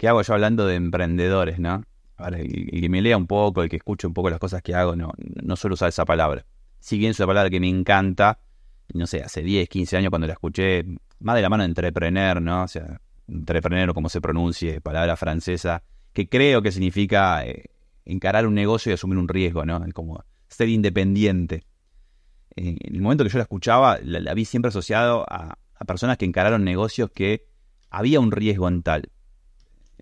¿qué 0.00 0.08
hago 0.08 0.22
yo 0.22 0.32
hablando 0.32 0.66
de 0.66 0.76
emprendedores, 0.76 1.58
no? 1.58 1.84
El, 2.26 2.80
que 2.80 2.88
me 2.88 3.02
lea 3.02 3.18
un 3.18 3.26
poco, 3.26 3.62
el 3.62 3.68
que 3.68 3.76
escuche 3.76 4.06
un 4.06 4.14
poco 4.14 4.30
las 4.30 4.38
cosas 4.38 4.62
que 4.62 4.74
hago, 4.74 4.96
no, 4.96 5.12
no 5.42 5.56
suelo 5.56 5.74
usar 5.74 5.90
esa 5.90 6.06
palabra. 6.06 6.46
Si 6.78 6.96
bien 6.96 7.10
es 7.10 7.20
una 7.20 7.26
palabra 7.26 7.50
que 7.50 7.60
me 7.60 7.68
encanta, 7.68 8.38
no 8.94 9.06
sé, 9.06 9.22
hace 9.22 9.42
10, 9.42 9.68
15 9.68 9.98
años 9.98 10.08
cuando 10.08 10.26
la 10.26 10.32
escuché, 10.32 10.86
más 11.18 11.36
de 11.36 11.42
la 11.42 11.50
mano 11.50 11.64
de 11.64 11.68
entrepreneur, 11.68 12.40
¿no? 12.40 12.62
O 12.62 12.68
sea, 12.68 12.98
entrepreneur 13.28 13.90
o 13.90 13.94
como 13.94 14.08
se 14.08 14.22
pronuncie, 14.22 14.80
palabra 14.80 15.16
francesa, 15.18 15.82
que 16.14 16.30
creo 16.30 16.62
que 16.62 16.72
significa 16.72 17.44
eh, 17.44 17.64
encarar 18.06 18.46
un 18.46 18.54
negocio 18.54 18.90
y 18.90 18.94
asumir 18.94 19.18
un 19.18 19.28
riesgo, 19.28 19.66
¿no? 19.66 19.84
Como 19.92 20.24
ser 20.48 20.70
independiente. 20.70 21.64
en 22.56 22.78
el 22.82 23.02
momento 23.02 23.22
que 23.22 23.28
yo 23.28 23.36
la 23.36 23.42
escuchaba, 23.42 23.98
la, 24.02 24.32
vi 24.32 24.46
siempre 24.46 24.70
asociado 24.70 25.26
a, 25.28 25.58
personas 25.86 26.16
que 26.16 26.24
encararon 26.24 26.64
negocios 26.64 27.10
que 27.10 27.46
había 27.90 28.18
un 28.18 28.32
riesgo 28.32 28.66
en 28.66 28.82
tal, 28.82 29.10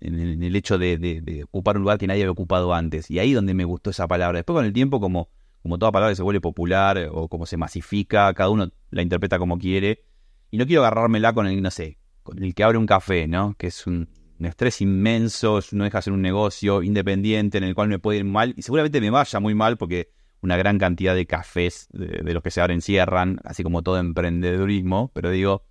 en 0.01 0.43
el, 0.43 0.55
hecho 0.55 0.77
de, 0.77 1.45
ocupar 1.45 1.77
un 1.77 1.83
lugar 1.83 1.97
que 1.97 2.07
nadie 2.07 2.23
había 2.23 2.31
ocupado 2.31 2.73
antes. 2.73 3.09
Y 3.11 3.19
ahí 3.19 3.33
donde 3.33 3.53
me 3.53 3.65
gustó 3.65 3.89
esa 3.89 4.07
palabra. 4.07 4.39
Después 4.39 4.55
con 4.55 4.65
el 4.65 4.73
tiempo, 4.73 4.99
como, 4.99 5.29
como 5.61 5.77
toda 5.77 5.91
palabra 5.91 6.15
se 6.15 6.23
vuelve 6.23 6.41
popular 6.41 7.09
o 7.11 7.27
como 7.27 7.45
se 7.45 7.57
masifica, 7.57 8.33
cada 8.33 8.49
uno 8.49 8.71
la 8.91 9.01
interpreta 9.01 9.37
como 9.37 9.57
quiere. 9.57 10.03
Y 10.51 10.57
no 10.57 10.65
quiero 10.65 10.81
agarrármela 10.81 11.33
con 11.33 11.47
el, 11.47 11.61
no 11.61 11.69
sé, 11.69 11.99
con 12.23 12.41
el 12.43 12.53
que 12.55 12.63
abre 12.63 12.77
un 12.77 12.85
café, 12.85 13.27
¿no? 13.27 13.55
Que 13.57 13.67
es 13.67 13.85
un, 13.87 14.09
estrés 14.39 14.81
inmenso, 14.81 15.59
no 15.73 15.83
deja 15.83 15.97
hacer 15.97 16.13
un 16.13 16.21
negocio 16.21 16.81
independiente 16.81 17.57
en 17.57 17.65
el 17.65 17.75
cual 17.75 17.89
me 17.89 17.99
puede 17.99 18.19
ir 18.19 18.25
mal 18.25 18.53
y 18.55 18.61
seguramente 18.61 19.01
me 19.01 19.09
vaya 19.09 19.39
muy 19.41 19.53
mal 19.53 19.75
porque 19.75 20.11
una 20.41 20.55
gran 20.55 20.77
cantidad 20.77 21.13
de 21.13 21.25
cafés 21.25 21.89
de, 21.91 22.33
los 22.33 22.41
que 22.41 22.49
se 22.49 22.61
abren 22.61 22.81
cierran, 22.81 23.41
así 23.43 23.63
como 23.63 23.83
todo 23.83 23.99
emprendedurismo, 23.99 25.11
pero 25.13 25.29
digo, 25.29 25.65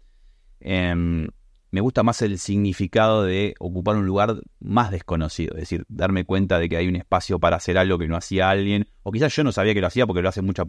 em, 0.61 1.29
me 1.71 1.81
gusta 1.81 2.03
más 2.03 2.23
el 2.23 2.39
significado 2.39 3.25
de 3.25 3.55
ocupar 3.59 3.97
un 3.97 4.07
lugar 4.07 4.41
más 4.61 4.91
desconocido, 4.91 5.55
es 5.55 5.61
decir, 5.61 5.85
darme 5.89 6.25
cuenta 6.25 6.59
de 6.59 6.69
que 6.69 6.77
hay 6.77 6.89
un 6.89 6.97
espacio 6.97 7.39
para 7.39 7.57
hacer 7.57 7.77
algo 7.77 7.99
que 7.99 8.09
no 8.09 8.17
hacía 8.17 8.49
alguien, 8.51 8.89
o 9.03 9.13
quizás 9.13 9.35
yo 9.37 9.45
no 9.45 9.53
sabía 9.53 9.75
que 9.75 9.81
lo 9.81 9.87
hacía 9.87 10.07
porque 10.07 10.23
lo 10.23 10.29
hacen 10.29 10.47
muchas 10.47 10.67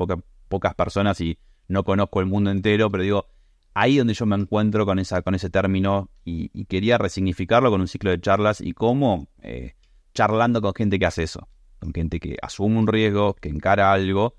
pocas 0.47 0.75
personas 0.75 1.21
y 1.21 1.37
no 1.67 1.83
conozco 1.83 2.19
el 2.19 2.25
mundo 2.25 2.51
entero, 2.51 2.91
pero 2.91 3.03
digo, 3.03 3.27
ahí 3.73 3.97
donde 3.97 4.13
yo 4.13 4.25
me 4.25 4.35
encuentro 4.35 4.85
con, 4.85 4.99
esa, 4.99 5.21
con 5.21 5.35
ese 5.35 5.49
término 5.49 6.09
y, 6.25 6.65
quería 6.65 6.97
resignificarlo 6.97 7.71
con 7.71 7.81
un 7.81 7.87
ciclo 7.87 8.11
de 8.11 8.19
charlas 8.19 8.59
y 8.61 8.73
cómo 8.73 9.29
eh, 9.41 9.75
charlando 10.13 10.61
con 10.61 10.73
gente 10.73 10.99
que 10.99 11.05
hace 11.05 11.23
eso, 11.23 11.47
con 11.79 11.93
gente 11.93 12.19
que 12.19 12.37
asume 12.41 12.77
un 12.77 12.87
riesgo, 12.87 13.35
que 13.35 13.49
encara 13.49 13.93
algo, 13.93 14.35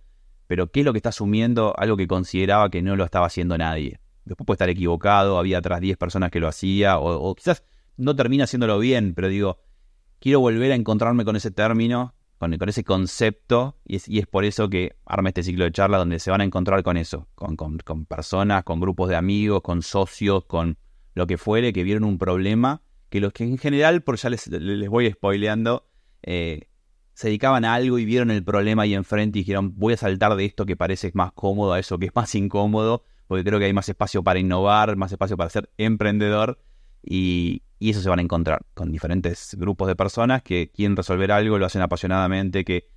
pero 0.46 0.70
qué 0.70 0.80
es 0.80 0.86
lo 0.86 0.92
que 0.92 0.98
está 0.98 1.08
asumiendo, 1.08 1.74
algo 1.78 1.96
que 1.96 2.06
consideraba 2.06 2.70
que 2.70 2.82
no 2.82 2.96
lo 2.96 3.04
estaba 3.04 3.26
haciendo 3.26 3.56
nadie. 3.56 4.00
Después 4.24 4.46
puede 4.46 4.56
estar 4.56 4.68
equivocado, 4.68 5.38
había 5.38 5.58
atrás 5.58 5.80
10 5.80 5.96
personas 5.96 6.30
que 6.30 6.40
lo 6.40 6.48
hacía, 6.48 6.98
o, 6.98 7.34
quizás 7.34 7.64
no 7.96 8.14
termina 8.14 8.44
haciéndolo 8.44 8.78
bien, 8.78 9.14
pero 9.14 9.28
digo, 9.28 9.58
quiero 10.18 10.40
volver 10.40 10.72
a 10.72 10.74
encontrarme 10.74 11.24
con 11.24 11.36
ese 11.36 11.50
término, 11.50 12.14
con, 12.38 12.54
ese 12.68 12.84
concepto, 12.84 13.76
y 13.84 13.96
es, 13.96 14.08
y 14.08 14.18
es, 14.18 14.26
por 14.26 14.44
eso 14.44 14.70
que 14.70 14.96
arma 15.04 15.28
este 15.28 15.42
ciclo 15.42 15.64
de 15.64 15.72
charla 15.72 15.98
donde 15.98 16.18
se 16.18 16.30
van 16.30 16.40
a 16.40 16.44
encontrar 16.44 16.82
con 16.82 16.96
eso, 16.96 17.28
con, 17.34 17.56
con, 17.56 17.78
con 17.78 18.06
personas, 18.06 18.64
con 18.64 18.80
grupos 18.80 19.08
de 19.08 19.16
amigos, 19.16 19.60
con 19.62 19.82
socios, 19.82 20.44
con 20.44 20.78
lo 21.14 21.26
que 21.26 21.36
fuere, 21.36 21.72
que 21.72 21.82
vieron 21.82 22.04
un 22.04 22.18
problema, 22.18 22.82
que 23.10 23.20
los 23.20 23.32
que 23.32 23.44
en 23.44 23.58
general, 23.58 24.02
por 24.02 24.16
ya 24.16 24.30
les, 24.30 24.46
les 24.46 24.88
voy 24.88 25.10
spoileando, 25.10 25.86
eh, 26.22 26.68
se 27.14 27.28
dedicaban 27.28 27.66
a 27.66 27.74
algo 27.74 27.98
y 27.98 28.06
vieron 28.06 28.30
el 28.30 28.42
problema 28.42 28.82
ahí 28.84 28.94
enfrente 28.94 29.38
y 29.38 29.42
dijeron, 29.42 29.74
voy 29.76 29.92
a 29.92 29.96
saltar 29.98 30.36
de 30.36 30.46
esto 30.46 30.64
que 30.64 30.76
parece 30.76 31.10
más 31.12 31.32
cómodo 31.32 31.74
a 31.74 31.78
eso 31.78 31.98
que 31.98 32.06
es 32.06 32.14
más 32.14 32.34
incómodo, 32.34 33.02
porque 33.30 33.44
creo 33.44 33.60
que 33.60 33.66
hay 33.66 33.72
más 33.72 33.88
espacio 33.88 34.24
para 34.24 34.40
innovar, 34.40 34.96
más 34.96 35.12
espacio 35.12 35.36
para 35.36 35.48
ser 35.50 35.70
emprendedor 35.78 36.58
y, 37.00 37.62
eso 37.78 38.00
se 38.00 38.08
van 38.08 38.18
a 38.18 38.22
encontrar 38.22 38.62
con 38.74 38.90
diferentes 38.90 39.54
grupos 39.56 39.86
de 39.86 39.94
personas 39.94 40.42
que 40.42 40.72
quieren 40.74 40.96
resolver 40.96 41.30
algo, 41.30 41.56
lo 41.56 41.64
hacen 41.64 41.80
apasionadamente, 41.80 42.64
que, 42.64 42.88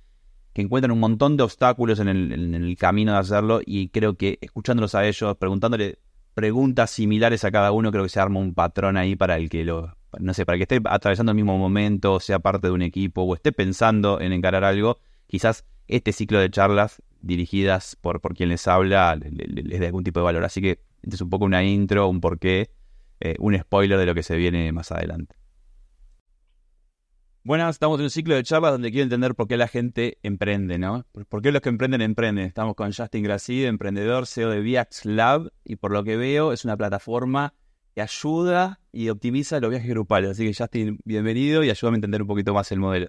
encuentran 0.54 0.90
un 0.90 0.98
montón 0.98 1.36
de 1.36 1.44
obstáculos 1.44 2.00
en 2.00 2.08
el, 2.08 2.76
camino 2.76 3.12
de 3.12 3.18
hacerlo 3.18 3.60
y 3.64 3.90
creo 3.90 4.16
que 4.16 4.38
escuchándolos 4.40 4.96
a 4.96 5.06
ellos, 5.06 5.36
preguntándole 5.36 6.00
preguntas 6.34 6.90
similares 6.90 7.44
a 7.44 7.52
cada 7.52 7.70
uno, 7.70 7.92
creo 7.92 8.02
que 8.02 8.08
se 8.08 8.18
arma 8.18 8.40
un 8.40 8.54
patrón 8.54 8.96
ahí 8.96 9.14
para 9.14 9.36
el 9.36 9.48
que 9.48 9.64
lo, 9.64 9.96
no 10.18 10.34
sé, 10.34 10.44
para 10.44 10.58
que 10.58 10.62
esté 10.64 10.80
atravesando 10.84 11.30
el 11.30 11.36
mismo 11.36 11.56
momento, 11.58 12.18
sea 12.18 12.40
parte 12.40 12.66
de 12.66 12.72
un 12.72 12.82
equipo 12.82 13.22
o 13.22 13.36
esté 13.36 13.52
pensando 13.52 14.20
en 14.20 14.32
encarar 14.32 14.64
algo, 14.64 14.98
quizás 15.28 15.64
este 15.86 16.10
ciclo 16.10 16.40
de 16.40 16.50
charlas 16.50 17.00
dirigidas 17.24 17.96
por, 18.00 18.20
por 18.20 18.34
quien 18.34 18.50
les 18.50 18.66
habla 18.68 19.16
les, 19.16 19.80
dé 19.80 19.86
algún 19.86 20.04
tipo 20.04 20.20
de 20.20 20.24
valor. 20.24 20.44
Así 20.44 20.60
que 20.60 20.80
este 21.02 21.16
es 21.16 21.20
un 21.20 21.30
poco 21.30 21.44
una 21.44 21.64
intro, 21.64 22.08
un 22.08 22.20
porqué, 22.20 22.70
eh, 23.20 23.36
un 23.38 23.58
spoiler 23.58 23.98
de 23.98 24.06
lo 24.06 24.14
que 24.14 24.22
se 24.22 24.36
viene 24.36 24.70
más 24.72 24.92
adelante. 24.92 25.36
Bueno, 27.46 27.68
estamos 27.68 27.98
en 27.98 28.04
un 28.04 28.10
ciclo 28.10 28.34
de 28.34 28.42
charlas 28.42 28.72
donde 28.72 28.90
quiero 28.90 29.02
entender 29.02 29.34
por 29.34 29.46
qué 29.46 29.58
la 29.58 29.68
gente 29.68 30.18
emprende, 30.22 30.78
¿no? 30.78 31.04
¿Por 31.28 31.42
qué 31.42 31.52
los 31.52 31.60
que 31.60 31.68
emprenden 31.68 32.00
emprenden? 32.00 32.46
Estamos 32.46 32.74
con 32.74 32.90
Justin 32.90 33.22
Gracide, 33.22 33.66
emprendedor, 33.66 34.26
CEO 34.26 34.48
de 34.48 34.60
Viax 34.60 35.04
Lab, 35.04 35.52
y 35.62 35.76
por 35.76 35.92
lo 35.92 36.04
que 36.04 36.16
veo 36.16 36.54
es 36.54 36.64
una 36.64 36.74
plataforma 36.74 37.52
que 37.94 38.00
ayuda 38.00 38.80
y 38.92 39.10
optimiza 39.10 39.60
los 39.60 39.70
viajes 39.70 39.90
grupales. 39.90 40.30
Así 40.30 40.46
que 40.46 40.54
Justin, 40.54 40.98
bienvenido 41.04 41.62
y 41.62 41.68
ayúdame 41.68 41.96
a 41.96 41.98
entender 41.98 42.22
un 42.22 42.28
poquito 42.28 42.54
más 42.54 42.72
el 42.72 42.80
modelo. 42.80 43.08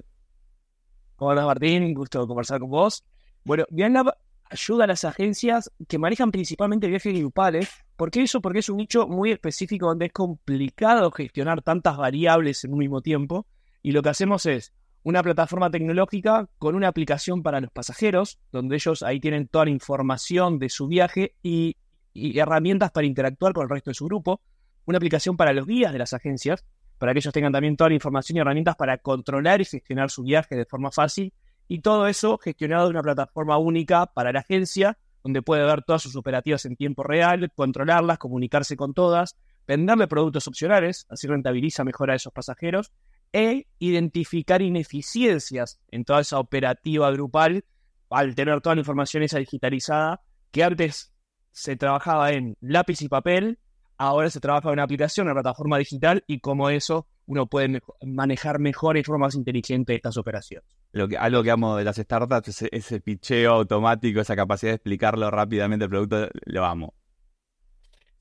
Hola 1.15 1.45
Martín, 1.45 1.93
gusto 1.93 2.27
conversar 2.27 2.59
con 2.59 2.69
vos. 2.69 3.05
Bueno, 3.45 3.65
ViaxLab 3.69 4.17
ayuda 4.49 4.85
a 4.85 4.87
las 4.87 5.05
agencias 5.05 5.71
que 5.87 5.99
manejan 5.99 6.31
principalmente 6.31 6.87
viajes 6.87 7.13
grupales. 7.13 7.69
¿Por 7.95 8.09
qué 8.09 8.23
eso? 8.23 8.41
Porque 8.41 8.59
es 8.59 8.69
un 8.69 8.77
nicho 8.77 9.07
muy 9.07 9.31
específico 9.31 9.85
donde 9.85 10.07
es 10.07 10.11
complicado 10.11 11.11
gestionar 11.11 11.61
tantas 11.61 11.95
variables 11.95 12.63
en 12.63 12.73
un 12.73 12.79
mismo 12.79 13.01
tiempo. 13.01 13.45
Y 13.83 13.91
lo 13.91 14.01
que 14.01 14.09
hacemos 14.09 14.47
es 14.47 14.73
una 15.03 15.21
plataforma 15.21 15.69
tecnológica 15.69 16.49
con 16.57 16.73
una 16.73 16.87
aplicación 16.87 17.43
para 17.43 17.61
los 17.61 17.69
pasajeros, 17.71 18.39
donde 18.51 18.77
ellos 18.77 19.03
ahí 19.03 19.19
tienen 19.19 19.47
toda 19.47 19.65
la 19.65 19.71
información 19.71 20.57
de 20.57 20.69
su 20.69 20.87
viaje 20.87 21.35
y, 21.43 21.77
y 22.13 22.39
herramientas 22.39 22.89
para 22.89 23.05
interactuar 23.05 23.53
con 23.53 23.63
el 23.63 23.69
resto 23.69 23.91
de 23.91 23.95
su 23.95 24.05
grupo 24.05 24.41
una 24.85 24.97
aplicación 24.97 25.37
para 25.37 25.53
los 25.53 25.67
guías 25.67 25.91
de 25.91 25.99
las 25.99 26.13
agencias, 26.13 26.63
para 26.97 27.13
que 27.13 27.19
ellos 27.19 27.33
tengan 27.33 27.51
también 27.51 27.75
toda 27.75 27.89
la 27.89 27.95
información 27.95 28.37
y 28.37 28.39
herramientas 28.39 28.75
para 28.75 28.97
controlar 28.97 29.61
y 29.61 29.65
gestionar 29.65 30.09
su 30.09 30.23
viaje 30.23 30.55
de 30.55 30.65
forma 30.65 30.91
fácil. 30.91 31.33
Y 31.67 31.79
todo 31.79 32.07
eso 32.07 32.37
gestionado 32.37 32.85
de 32.85 32.91
una 32.91 33.01
plataforma 33.01 33.57
única 33.57 34.05
para 34.07 34.31
la 34.31 34.39
agencia, 34.39 34.97
donde 35.23 35.41
puede 35.41 35.65
ver 35.65 35.83
todas 35.83 36.03
sus 36.03 36.15
operativas 36.15 36.65
en 36.65 36.75
tiempo 36.75 37.03
real, 37.03 37.51
controlarlas, 37.55 38.17
comunicarse 38.17 38.75
con 38.75 38.93
todas, 38.93 39.35
venderle 39.67 40.07
productos 40.07 40.47
opcionales, 40.47 41.05
así 41.09 41.27
rentabiliza 41.27 41.83
mejor 41.83 42.11
a 42.11 42.15
esos 42.15 42.31
pasajeros, 42.31 42.91
e 43.33 43.67
identificar 43.79 44.61
ineficiencias 44.61 45.79
en 45.89 46.05
toda 46.05 46.21
esa 46.21 46.39
operativa 46.39 47.11
grupal 47.11 47.65
al 48.09 48.35
tener 48.35 48.61
toda 48.61 48.75
la 48.75 48.81
información 48.81 49.23
esa 49.23 49.39
digitalizada 49.39 50.21
que 50.51 50.63
antes 50.63 51.11
se 51.51 51.75
trabajaba 51.75 52.31
en 52.31 52.55
lápiz 52.61 53.01
y 53.01 53.09
papel 53.09 53.59
ahora 53.97 54.29
se 54.29 54.39
trabaja 54.39 54.69
en 54.69 54.73
una 54.73 54.83
aplicación, 54.83 55.27
una 55.27 55.33
plataforma 55.33 55.77
digital 55.77 56.23
y 56.27 56.39
como 56.39 56.69
eso 56.69 57.07
uno 57.27 57.47
puede 57.47 57.81
manejar 58.05 58.59
mejor 58.59 58.97
y 58.97 59.03
forma 59.03 59.27
más 59.27 59.35
inteligente 59.35 59.95
estas 59.95 60.17
operaciones. 60.17 60.69
Lo 60.91 61.07
que, 61.07 61.17
algo 61.17 61.43
que 61.43 61.51
amo 61.51 61.75
de 61.75 61.83
las 61.83 61.97
startups 61.97 62.49
es 62.49 62.69
ese 62.71 63.01
picheo 63.01 63.53
automático, 63.53 64.21
esa 64.21 64.35
capacidad 64.35 64.71
de 64.71 64.75
explicarlo 64.75 65.29
rápidamente 65.31 65.85
el 65.85 65.89
producto, 65.89 66.29
lo 66.45 66.65
amo. 66.65 66.93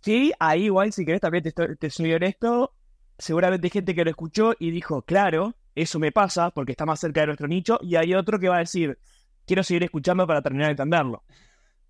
Sí, 0.00 0.32
ahí 0.38 0.64
igual 0.64 0.92
si 0.92 1.04
querés 1.04 1.20
también 1.20 1.44
te, 1.44 1.52
te 1.52 1.90
soy 1.90 2.12
honesto, 2.12 2.74
seguramente 3.18 3.66
hay 3.66 3.70
gente 3.70 3.94
que 3.94 4.04
lo 4.04 4.10
escuchó 4.10 4.54
y 4.58 4.70
dijo, 4.70 5.02
claro, 5.02 5.54
eso 5.74 5.98
me 5.98 6.12
pasa 6.12 6.50
porque 6.50 6.72
está 6.72 6.86
más 6.86 7.00
cerca 7.00 7.20
de 7.20 7.26
nuestro 7.28 7.48
nicho 7.48 7.78
y 7.82 7.96
hay 7.96 8.14
otro 8.14 8.38
que 8.38 8.48
va 8.48 8.56
a 8.56 8.60
decir, 8.60 8.98
quiero 9.46 9.62
seguir 9.62 9.84
escuchando 9.84 10.26
para 10.26 10.42
terminar 10.42 10.68
de 10.68 10.72
entenderlo. 10.72 11.22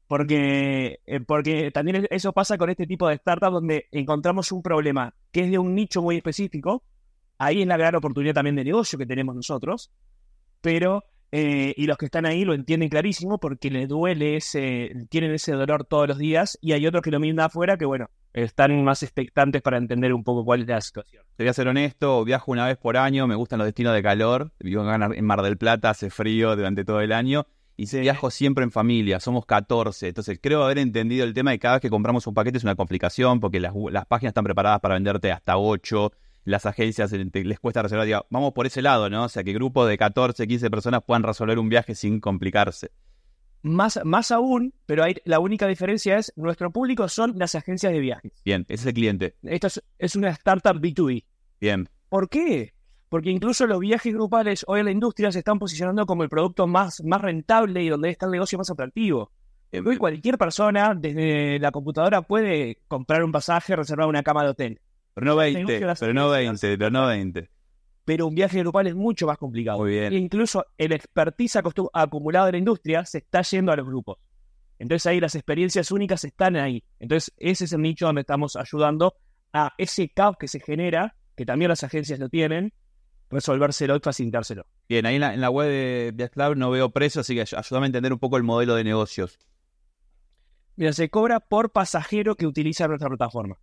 Porque, 0.07 1.01
eh, 1.07 1.21
porque 1.21 1.71
también 1.71 2.07
eso 2.11 2.33
pasa 2.33 2.59
con 2.59 2.69
este 2.69 2.87
tipo 2.87 3.09
de 3.09 3.17
startups 3.17 3.53
donde 3.53 3.89
encontramos 3.91 4.53
un 4.53 4.63
problema 4.63 5.15
que 5.33 5.41
es 5.45 5.51
de 5.51 5.59
un 5.59 5.75
nicho 5.75 6.03
muy 6.03 6.17
específico. 6.17 6.85
Ahí 7.39 7.63
es 7.63 7.67
la 7.67 7.77
gran 7.77 7.95
oportunidad 7.95 8.35
también 8.35 8.57
de 8.57 8.65
negocio 8.65 8.99
que 8.99 9.07
tenemos 9.07 9.35
nosotros. 9.35 9.91
Pero, 10.61 11.05
eh, 11.33 11.75
y 11.77 11.87
los 11.87 11.99
que 11.99 12.07
están 12.07 12.27
ahí 12.27 12.45
lo 12.45 12.55
entienden 12.55 12.89
clarísimo 12.89 13.39
porque 13.39 13.71
les 13.71 13.89
duele 13.89 14.37
ese, 14.37 14.93
tienen 15.11 15.33
ese 15.33 15.53
dolor 15.53 15.85
todos 15.85 16.09
los 16.09 16.19
días. 16.19 16.59
Y 16.61 16.73
hay 16.73 16.87
otros 16.87 17.03
que 17.03 17.11
lo 17.11 17.21
miran 17.21 17.41
afuera 17.41 17.77
que, 17.77 17.85
bueno, 17.85 18.09
están 18.33 18.83
más 18.85 19.03
expectantes 19.03 19.63
para 19.63 19.79
entender 19.79 20.13
un 20.13 20.25
poco 20.25 20.45
cuál 20.45 20.63
es 20.63 20.69
la 20.69 20.81
situación. 20.81 21.25
Te 21.37 21.45
voy 21.45 21.51
a 21.51 21.55
ser 21.55 21.69
honesto, 21.69 22.25
viajo 22.25 22.53
una 22.53 22.67
vez 22.67 22.77
por 22.77 22.97
año, 22.97 23.27
me 23.27 23.35
gustan 23.35 23.59
los 23.59 23.67
destinos 23.67 23.95
de 23.95 24.03
calor. 24.03 24.53
Vivo 24.61 24.85
en 24.93 25.25
Mar 25.25 25.43
del 25.43 25.59
Plata, 25.59 25.91
hace 25.91 26.11
frío 26.11 26.57
durante 26.57 26.85
todo 26.85 27.01
el 27.01 27.13
año 27.13 27.47
y 27.77 27.87
se 27.87 28.01
viajo 28.01 28.31
siempre 28.31 28.65
en 28.65 28.71
familia, 28.71 29.21
somos 29.21 29.47
14. 29.47 30.09
Entonces 30.09 30.39
creo 30.41 30.63
haber 30.63 30.79
entendido 30.79 31.25
el 31.25 31.35
tema 31.35 31.51
de 31.51 31.59
cada 31.59 31.77
vez 31.77 31.83
que 31.83 31.91
compramos 31.91 32.27
un 32.27 32.35
paquete 32.35 32.59
es 32.59 32.65
una 32.65 32.77
complicación 32.77 33.41
porque 33.41 33.61
las, 33.61 33.73
páginas 34.07 34.31
están 34.31 34.45
preparadas 34.45 34.81
para 34.81 34.95
venderte 34.95 35.33
hasta 35.33 35.57
8, 35.57 36.13
las 36.45 36.67
agencias 36.67 37.13
les 37.13 37.61
cuesta 37.61 37.83
resolver, 37.83 38.23
vamos 38.31 38.53
por 38.53 38.67
ese 38.67 38.83
lado, 38.83 39.09
¿no? 39.11 39.25
O 39.25 39.29
sea, 39.29 39.45
que 39.45 39.53
grupos 39.53 39.89
de 39.89 39.99
14, 39.99 40.47
15 40.47 40.71
personas 40.71 41.03
puedan 41.07 41.23
resolver 41.23 41.59
un 41.59 41.69
viaje 41.69 41.95
sin 41.95 42.21
complicarse. 42.21 42.91
Más, 43.63 43.99
más 44.05 44.31
aún, 44.31 44.75
pero 44.85 45.05
hay, 45.05 45.17
la 45.25 45.39
única 45.39 45.67
diferencia 45.67 46.19
es, 46.19 46.33
nuestro 46.37 46.71
público 46.71 47.09
son 47.09 47.33
las 47.37 47.55
agencias 47.55 47.93
de 47.93 47.99
viajes. 47.99 48.33
Bien, 48.45 48.67
ese 48.69 48.83
es 48.83 48.87
el 48.87 48.95
cliente. 48.95 49.37
Esto 49.43 49.69
es, 49.69 49.83
es 49.99 50.17
una 50.17 50.29
startup 50.31 50.81
B2B. 50.81 51.25
Bien. 51.61 51.89
¿Por 52.11 52.29
qué? 52.29 52.75
porque 53.15 53.31
incluso 53.31 53.69
los 53.69 53.79
viajes 53.79 54.13
grupales 54.13 54.65
hoy 54.67 54.81
en 54.81 54.87
la 54.87 54.91
industria 54.91 55.31
se 55.31 55.39
están 55.39 55.61
posicionando 55.61 56.05
como 56.05 56.25
el 56.25 56.29
producto 56.29 56.67
más, 56.67 57.01
más 57.05 57.21
rentable 57.21 57.81
y 57.81 57.89
donde 57.89 58.11
está 58.11 58.27
el 58.27 58.33
negocio 58.33 58.59
más 58.59 58.69
atractivo. 58.71 59.31
Hoy 59.73 59.97
cualquier 59.99 60.37
persona 60.37 60.97
desde 60.97 61.61
la 61.61 61.71
computadora 61.71 62.23
puede 62.23 62.81
comprar 62.89 63.23
un 63.23 63.31
pasaje, 63.31 63.77
reservar 63.77 64.09
una 64.09 64.25
cama 64.25 64.43
de 64.43 64.49
hotel. 64.49 64.81
Pero 65.15 65.27
no 65.27 65.37
20, 65.37 65.81
pero 65.99 66.13
no 66.13 66.29
20, 66.31 66.79
pero 66.79 66.91
no 66.91 67.07
20. 67.07 67.51
Pero 68.05 68.27
un 68.27 68.35
viaje 68.35 68.59
grupal 68.59 68.87
es 68.89 68.95
mucho 68.95 69.27
más 69.27 69.39
complicado. 69.39 69.79
Muy 69.79 69.93
bien. 69.93 70.13
E 70.13 70.17
incluso 70.17 70.67
el 70.77 70.93
expertise 70.93 71.57
acumulado 71.93 72.47
de 72.47 72.53
la 72.53 72.59
industria 72.59 73.05
se 73.05 73.19
está 73.19 73.43
yendo 73.43 73.73
a 73.73 73.77
los 73.77 73.87
grupos. 73.87 74.19
Entonces 74.79 75.07
ahí 75.07 75.21
las 75.21 75.35
experiencias 75.35 75.91
únicas 75.91 76.25
están 76.25 76.57
ahí. 76.57 76.83
Entonces 76.99 77.33
ese 77.39 77.65
es 77.65 77.73
el 77.73 77.81
nicho 77.81 78.07
donde 78.07 78.23
estamos 78.23 78.57
ayudando 78.57 79.15
a 79.53 79.73
ese 79.79 80.09
caos 80.11 80.37
que 80.39 80.49
se 80.49 80.61
genera, 80.61 81.17
que 81.37 81.47
también 81.47 81.69
las 81.69 81.85
agencias 81.85 82.19
lo 82.19 82.29
tienen, 82.29 82.73
resolvérselo 83.31 83.97
y 83.97 84.01
facilitárselo. 84.01 84.67
Bien, 84.89 85.07
ahí 85.07 85.17
en 85.17 85.41
la, 85.41 85.51
web 85.51 85.69
de 85.69 86.13
ViaCloud 86.15 86.57
no 86.57 86.71
veo 86.71 86.91
precios, 86.91 87.25
así 87.25 87.35
que 87.35 87.43
ayúdame 87.43 87.85
a 87.85 87.87
entender 87.87 88.13
un 88.13 88.19
poco 88.19 88.37
el 88.37 88.43
modelo 88.43 88.75
de 88.75 88.85
negocios. 88.85 89.39
Mira, 90.77 90.93
se 90.93 91.09
cobra 91.09 91.41
por 91.41 91.71
pasajero 91.71 92.35
que 92.35 92.47
utiliza 92.47 92.89
nuestra 92.89 93.09
plataforma. 93.09 93.57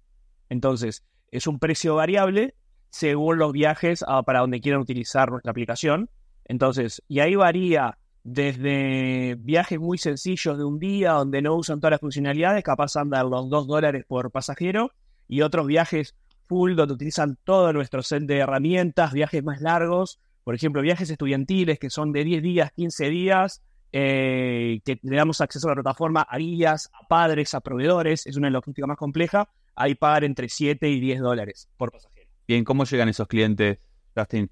Entonces, 0.50 1.03
es 1.31 1.47
un 1.47 1.59
precio 1.59 1.95
variable 1.95 2.55
según 2.89 3.37
los 3.37 3.53
viajes 3.53 4.03
para 4.25 4.39
donde 4.41 4.59
quieran 4.59 4.81
utilizar 4.81 5.31
nuestra 5.31 5.51
aplicación. 5.51 6.09
Entonces, 6.45 7.01
y 7.07 7.19
ahí 7.19 7.35
varía 7.35 7.97
desde 8.23 9.35
viajes 9.39 9.79
muy 9.79 9.97
sencillos 9.97 10.57
de 10.57 10.63
un 10.63 10.77
día 10.77 11.13
donde 11.13 11.41
no 11.41 11.55
usan 11.55 11.79
todas 11.79 11.91
las 11.91 12.01
funcionalidades, 12.01 12.63
capaz 12.63 12.95
andan 12.95 13.29
los 13.29 13.49
2 13.49 13.67
dólares 13.67 14.05
por 14.07 14.29
pasajero, 14.31 14.91
y 15.27 15.41
otros 15.41 15.65
viajes 15.65 16.15
full 16.47 16.75
donde 16.75 16.93
utilizan 16.93 17.37
todo 17.45 17.71
nuestro 17.71 18.03
set 18.03 18.23
de 18.23 18.39
herramientas, 18.39 19.13
viajes 19.13 19.43
más 19.43 19.61
largos, 19.61 20.19
por 20.43 20.55
ejemplo, 20.55 20.81
viajes 20.81 21.09
estudiantiles 21.09 21.79
que 21.79 21.89
son 21.89 22.11
de 22.11 22.23
10 22.23 22.43
días, 22.43 22.71
15 22.73 23.09
días, 23.09 23.61
eh, 23.93 24.81
que 24.83 24.99
le 25.01 25.15
damos 25.15 25.41
acceso 25.41 25.67
a 25.67 25.71
la 25.71 25.75
plataforma 25.75 26.21
a 26.21 26.37
guías, 26.37 26.89
a 26.93 27.07
padres, 27.07 27.53
a 27.53 27.61
proveedores, 27.61 28.27
es 28.27 28.35
una 28.35 28.49
logística 28.49 28.87
más 28.87 28.97
compleja, 28.97 29.49
hay 29.81 29.95
pagar 29.95 30.23
entre 30.23 30.47
7 30.47 30.87
y 30.89 30.99
10 30.99 31.19
dólares 31.19 31.67
por 31.75 31.91
pasajero. 31.91 32.29
Bien, 32.47 32.63
¿cómo 32.63 32.85
llegan 32.85 33.09
esos 33.09 33.27
clientes, 33.27 33.79
Justin? 34.15 34.49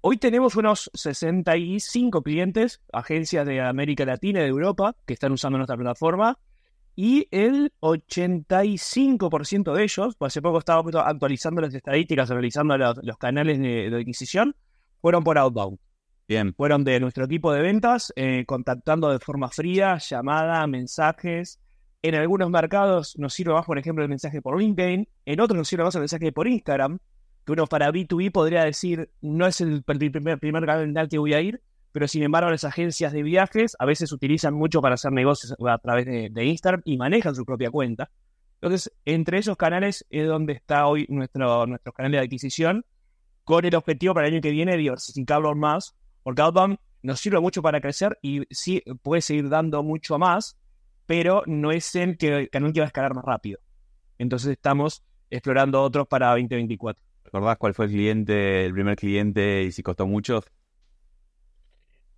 Hoy 0.00 0.16
tenemos 0.16 0.56
unos 0.56 0.90
65 0.94 2.22
clientes, 2.22 2.80
agencias 2.92 3.46
de 3.46 3.60
América 3.60 4.04
Latina 4.04 4.40
y 4.40 4.42
de 4.44 4.48
Europa, 4.48 4.96
que 5.06 5.14
están 5.14 5.32
usando 5.32 5.58
nuestra 5.58 5.76
plataforma. 5.76 6.38
Y 6.96 7.28
el 7.30 7.72
85% 7.80 9.72
de 9.72 9.82
ellos, 9.84 10.16
pues 10.16 10.32
hace 10.32 10.42
poco 10.42 10.58
estaba 10.58 10.82
actualizando 11.04 11.60
las 11.60 11.72
estadísticas, 11.72 12.30
analizando 12.30 12.76
los, 12.76 13.18
canales 13.18 13.60
de, 13.60 13.94
adquisición, 13.94 14.56
fueron 15.00 15.22
por 15.22 15.38
outbound. 15.38 15.78
Bien. 16.26 16.52
Fueron 16.54 16.82
de 16.84 16.98
nuestro 16.98 17.24
equipo 17.24 17.52
de 17.52 17.62
ventas, 17.62 18.12
eh, 18.16 18.44
contactando 18.46 19.10
de 19.10 19.20
forma 19.20 19.48
fría, 19.48 19.98
llamada, 19.98 20.66
mensajes. 20.66 21.60
En 22.02 22.14
algunos 22.14 22.48
mercados 22.48 23.18
nos 23.18 23.34
sirve 23.34 23.52
más, 23.52 23.66
por 23.66 23.78
ejemplo, 23.78 24.04
el 24.04 24.08
mensaje 24.08 24.40
por 24.40 24.58
LinkedIn. 24.58 25.08
En 25.24 25.40
otros 25.40 25.56
nos 25.56 25.66
sirve 25.66 25.84
más 25.84 25.94
el 25.96 26.02
mensaje 26.02 26.30
por 26.30 26.46
Instagram 26.46 26.98
que 27.44 27.52
uno 27.52 27.66
para 27.66 27.90
B2B 27.90 28.30
podría 28.30 28.62
decir, 28.64 29.10
no 29.22 29.46
es 29.46 29.62
el 29.62 29.82
primer, 29.82 30.38
primer 30.38 30.66
canal 30.66 31.08
que 31.08 31.16
voy 31.16 31.32
a 31.32 31.40
ir, 31.40 31.62
pero 31.92 32.06
sin 32.06 32.22
embargo 32.22 32.50
las 32.50 32.64
agencias 32.64 33.10
de 33.12 33.22
viajes 33.22 33.74
a 33.78 33.86
veces 33.86 34.12
utilizan 34.12 34.52
mucho 34.52 34.82
para 34.82 34.96
hacer 34.96 35.12
negocios 35.12 35.56
a 35.66 35.78
través 35.78 36.04
de, 36.04 36.44
Instagram 36.44 36.82
y 36.84 36.98
manejan 36.98 37.34
su 37.34 37.46
propia 37.46 37.70
cuenta. 37.70 38.10
Entonces, 38.60 38.92
entre 39.06 39.38
esos 39.38 39.56
canales 39.56 40.04
es 40.10 40.28
donde 40.28 40.52
está 40.52 40.86
hoy 40.86 41.06
nuestro, 41.08 41.66
nuestro 41.66 41.92
canal 41.92 42.12
de 42.12 42.18
adquisición, 42.18 42.84
con 43.44 43.64
el 43.64 43.74
objetivo 43.74 44.12
para 44.12 44.26
el 44.28 44.34
año 44.34 44.42
que 44.42 44.50
viene 44.50 44.76
diversificarlo 44.76 45.54
más, 45.54 45.94
porque 46.22 46.42
Outbound 46.42 46.76
nos 47.02 47.18
sirve 47.18 47.40
mucho 47.40 47.62
para 47.62 47.80
crecer 47.80 48.18
y 48.20 48.42
sí 48.50 48.82
puede 49.02 49.22
seguir 49.22 49.48
dando 49.48 49.82
mucho 49.82 50.18
más, 50.18 50.58
pero 51.08 51.42
no 51.46 51.72
es 51.72 51.94
el, 51.94 52.18
que, 52.18 52.50
el 52.52 52.72
que 52.72 52.80
va 52.80 52.84
a 52.84 52.86
escalar 52.86 53.14
más 53.14 53.24
rápido. 53.24 53.58
Entonces 54.18 54.50
estamos 54.50 55.02
explorando 55.30 55.82
otros 55.82 56.06
para 56.06 56.28
2024. 56.32 57.02
¿Recordás 57.24 57.56
cuál 57.56 57.72
fue 57.72 57.86
el 57.86 57.92
cliente, 57.92 58.66
el 58.66 58.74
primer 58.74 58.94
cliente 58.94 59.62
y 59.62 59.72
si 59.72 59.82
costó 59.82 60.06
mucho? 60.06 60.44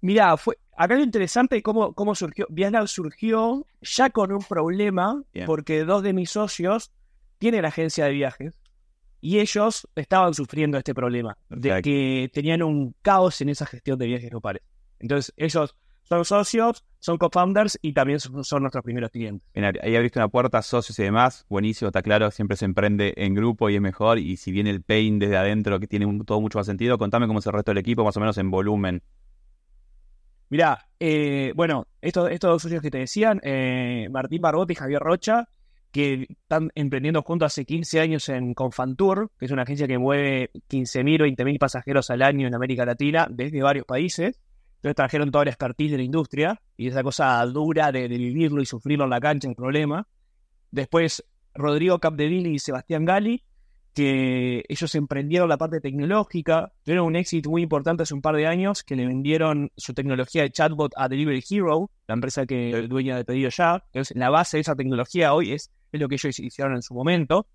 Mira, 0.00 0.36
fue 0.36 0.58
acá 0.76 0.96
lo 0.96 1.04
interesante 1.04 1.62
cómo, 1.62 1.94
cómo 1.94 2.16
surgió. 2.16 2.48
Vietnam 2.50 2.88
surgió 2.88 3.64
ya 3.80 4.10
con 4.10 4.32
un 4.32 4.42
problema, 4.42 5.22
porque 5.46 5.84
dos 5.84 6.02
de 6.02 6.12
mis 6.12 6.30
socios 6.30 6.90
tienen 7.38 7.64
agencia 7.64 8.06
de 8.06 8.10
viajes 8.10 8.58
y 9.20 9.38
ellos 9.38 9.86
estaban 9.94 10.34
sufriendo 10.34 10.78
este 10.78 10.94
problema, 10.94 11.38
de 11.48 11.80
que 11.80 12.28
tenían 12.34 12.64
un 12.64 12.96
caos 13.02 13.40
en 13.40 13.50
esa 13.50 13.66
gestión 13.66 14.00
de 14.00 14.06
viajes 14.06 14.30
grupales. 14.30 14.62
Entonces, 14.98 15.32
ellos 15.36 15.76
son 16.10 16.24
socios, 16.24 16.84
son 16.98 17.18
co-founders 17.18 17.78
y 17.82 17.92
también 17.92 18.18
son, 18.18 18.62
nuestros 18.62 18.82
primeros 18.82 19.12
clientes. 19.12 19.48
ahí 19.54 19.94
abriste 19.94 20.18
una 20.18 20.26
puerta, 20.26 20.60
socios 20.60 20.98
y 20.98 21.04
demás, 21.04 21.46
buenísimo, 21.48 21.88
está 21.88 22.02
claro, 22.02 22.32
siempre 22.32 22.56
se 22.56 22.64
emprende 22.64 23.14
en 23.16 23.32
grupo 23.34 23.70
y 23.70 23.76
es 23.76 23.80
mejor, 23.80 24.18
y 24.18 24.36
si 24.36 24.50
viene 24.50 24.70
el 24.70 24.82
pain 24.82 25.20
desde 25.20 25.36
adentro, 25.36 25.78
que 25.78 25.86
tiene 25.86 26.06
todo 26.26 26.40
mucho 26.40 26.58
más 26.58 26.66
sentido, 26.66 26.98
contame 26.98 27.28
cómo 27.28 27.38
es 27.38 27.46
el 27.46 27.52
resto 27.52 27.70
del 27.70 27.78
equipo, 27.78 28.02
más 28.02 28.16
o 28.16 28.20
menos 28.20 28.36
en 28.38 28.50
volumen. 28.50 29.02
Mirá, 30.48 30.88
eh, 30.98 31.52
bueno, 31.54 31.86
estos, 32.00 32.28
estos 32.28 32.50
dos 32.50 32.62
socios 32.62 32.82
que 32.82 32.90
te 32.90 32.98
decían, 32.98 33.40
eh, 33.44 34.08
Martín 34.10 34.42
Barbote 34.42 34.72
y 34.72 34.76
Javier 34.76 35.00
Rocha, 35.00 35.48
que 35.92 36.26
están 36.28 36.70
emprendiendo 36.74 37.22
juntos 37.22 37.46
hace 37.46 37.64
15 37.64 38.00
años 38.00 38.28
en 38.28 38.54
Confantour, 38.54 39.30
que 39.38 39.46
es 39.46 39.52
una 39.52 39.62
agencia 39.62 39.86
que 39.86 39.98
mueve 39.98 40.50
15.000 40.68 41.22
o 41.22 41.26
20.000 41.26 41.58
pasajeros 41.58 42.10
al 42.10 42.22
año 42.22 42.48
en 42.48 42.54
América 42.54 42.84
Latina 42.84 43.28
desde 43.30 43.62
varios 43.62 43.86
países. 43.86 44.40
Entonces 44.80 44.96
trajeron 44.96 45.30
toda 45.30 45.44
la 45.44 45.50
expertise 45.50 45.90
de 45.90 45.98
la 45.98 46.02
industria 46.04 46.62
y 46.74 46.88
esa 46.88 47.02
cosa 47.02 47.44
dura 47.44 47.92
de, 47.92 48.08
vivirlo 48.08 48.62
y 48.62 48.66
sufrirlo 48.66 49.04
en 49.04 49.10
la 49.10 49.20
cancha, 49.20 49.46
el 49.46 49.54
problema. 49.54 50.08
Después 50.70 51.22
Rodrigo 51.52 51.98
Capdeville 51.98 52.48
y 52.48 52.58
Sebastián 52.58 53.04
Gali, 53.04 53.44
que 53.92 54.64
ellos 54.66 54.94
emprendieron 54.94 55.50
la 55.50 55.58
parte 55.58 55.82
tecnológica, 55.82 56.72
tuvieron 56.82 57.08
un 57.08 57.16
éxito 57.16 57.50
muy 57.50 57.60
importante 57.60 58.04
hace 58.04 58.14
un 58.14 58.22
par 58.22 58.36
de 58.36 58.46
años, 58.46 58.82
que 58.82 58.96
le 58.96 59.06
vendieron 59.06 59.70
su 59.76 59.92
tecnología 59.92 60.44
de 60.44 60.50
chatbot 60.50 60.92
a 60.96 61.08
Delivery 61.08 61.44
Hero, 61.50 61.90
la 62.08 62.14
empresa 62.14 62.46
que 62.46 62.86
dueña 62.88 63.16
de 63.16 63.26
pedido 63.26 63.50
ya. 63.50 63.84
Entonces, 63.92 64.16
la 64.16 64.30
base 64.30 64.56
de 64.56 64.62
esa 64.62 64.74
tecnología 64.74 65.34
hoy 65.34 65.52
es, 65.52 65.70
es 65.92 66.00
lo 66.00 66.08
que 66.08 66.14
ellos 66.14 66.38
hicieron 66.38 66.74
en 66.74 66.82
su 66.82 66.94
momento. 66.94 67.46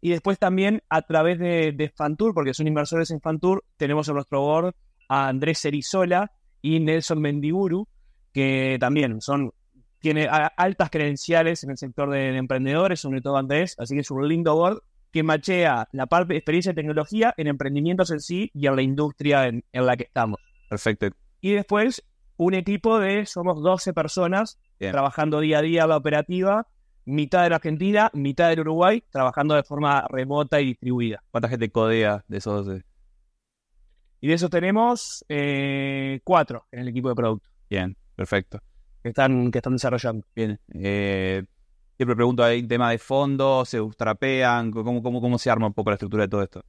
Y 0.00 0.10
después 0.10 0.38
también 0.38 0.84
a 0.88 1.02
través 1.02 1.40
de, 1.40 1.72
de 1.72 1.88
Fantour, 1.88 2.34
porque 2.34 2.54
son 2.54 2.68
inversores 2.68 3.10
en 3.10 3.20
Fantour, 3.20 3.64
tenemos 3.76 4.06
en 4.06 4.14
nuestro 4.14 4.42
board 4.42 4.76
a 5.08 5.26
Andrés 5.26 5.58
Cerizola, 5.58 6.30
y 6.62 6.80
Nelson 6.80 7.20
Mendiburu, 7.20 7.86
que 8.32 8.76
también 8.80 9.20
son 9.20 9.52
tiene 10.00 10.28
altas 10.28 10.90
credenciales 10.90 11.64
en 11.64 11.70
el 11.70 11.76
sector 11.76 12.10
de, 12.10 12.36
emprendedores, 12.36 13.00
sobre 13.00 13.20
todo 13.20 13.36
Andrés, 13.36 13.74
así 13.78 13.94
que 13.94 14.00
es 14.00 14.10
un 14.10 14.28
lindo 14.28 14.54
board 14.54 14.82
que 15.10 15.22
machea 15.22 15.88
la 15.92 16.06
parte 16.06 16.34
de 16.34 16.38
experiencia 16.38 16.72
y 16.72 16.74
tecnología 16.74 17.34
en 17.36 17.46
emprendimientos 17.46 18.10
en 18.10 18.20
sí 18.20 18.50
y 18.54 18.66
en 18.66 18.76
la 18.76 18.82
industria 18.82 19.46
en, 19.46 19.64
la 19.72 19.96
que 19.96 20.04
estamos. 20.04 20.38
Perfecto. 20.68 21.08
Y 21.40 21.52
después 21.52 22.04
un 22.36 22.54
equipo 22.54 23.00
de, 23.00 23.26
somos 23.26 23.62
12 23.62 23.92
personas 23.92 24.58
trabajando 24.78 25.40
día 25.40 25.58
a 25.58 25.62
día 25.62 25.86
la 25.86 25.96
operativa, 25.96 26.68
mitad 27.04 27.42
de 27.42 27.50
la 27.50 27.56
Argentina, 27.56 28.10
mitad 28.12 28.50
del 28.50 28.60
Uruguay, 28.60 29.02
trabajando 29.10 29.54
de 29.54 29.64
forma 29.64 30.06
remota 30.08 30.60
y 30.60 30.66
distribuida. 30.66 31.24
¿Cuánta 31.30 31.48
gente 31.48 31.70
codea 31.70 32.24
de 32.28 32.36
esos 32.36 32.66
12? 32.66 32.84
Y 34.20 34.28
de 34.28 34.34
eso 34.34 34.48
tenemos 34.48 35.24
eh, 35.28 36.20
cuatro 36.24 36.66
en 36.72 36.80
el 36.80 36.88
equipo 36.88 37.08
de 37.08 37.14
producto. 37.14 37.48
Bien, 37.70 37.96
perfecto. 38.16 38.60
Que 39.02 39.10
están, 39.10 39.50
que 39.50 39.58
están 39.58 39.74
desarrollando. 39.74 40.26
Bien. 40.34 40.58
Eh, 40.74 41.44
siempre 41.96 42.16
pregunto, 42.16 42.42
¿hay 42.42 42.66
tema 42.66 42.90
de 42.90 42.98
fondos? 42.98 43.68
¿Se 43.68 43.80
trapean? 43.96 44.72
¿Cómo, 44.72 45.02
cómo, 45.02 45.20
¿Cómo 45.20 45.38
se 45.38 45.50
arma 45.50 45.68
un 45.68 45.72
poco 45.72 45.90
la 45.90 45.94
estructura 45.94 46.24
de 46.24 46.28
todo 46.28 46.42
esto? 46.42 46.64